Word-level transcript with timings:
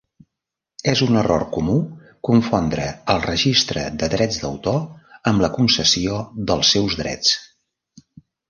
És 0.93 1.01
un 1.07 1.19
error 1.21 1.43
comú 1.57 1.75
confondre 2.29 2.87
el 3.15 3.21
registre 3.27 3.83
de 4.05 4.09
drets 4.15 4.41
d'autor 4.45 4.81
amb 5.33 5.45
la 5.47 5.53
concessió 5.59 6.17
dels 6.53 6.73
seus 6.77 6.99
drets. 7.05 7.37